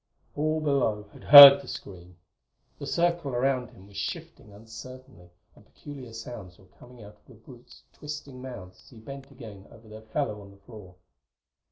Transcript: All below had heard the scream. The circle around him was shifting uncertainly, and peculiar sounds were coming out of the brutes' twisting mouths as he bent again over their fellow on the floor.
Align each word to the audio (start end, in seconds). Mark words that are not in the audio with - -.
All 0.35 0.59
below 0.61 1.03
had 1.13 1.25
heard 1.25 1.61
the 1.61 1.67
scream. 1.67 2.17
The 2.79 2.87
circle 2.87 3.35
around 3.35 3.69
him 3.69 3.85
was 3.85 3.97
shifting 3.97 4.51
uncertainly, 4.51 5.29
and 5.55 5.63
peculiar 5.63 6.11
sounds 6.11 6.57
were 6.57 6.65
coming 6.79 7.03
out 7.03 7.17
of 7.17 7.25
the 7.27 7.35
brutes' 7.35 7.83
twisting 7.93 8.41
mouths 8.41 8.81
as 8.83 8.89
he 8.89 8.97
bent 8.99 9.29
again 9.29 9.67
over 9.69 9.87
their 9.87 10.01
fellow 10.01 10.41
on 10.41 10.49
the 10.49 10.57
floor. 10.57 10.95